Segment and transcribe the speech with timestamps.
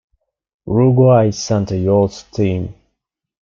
[0.65, 2.73] Uruguay sent a youth team.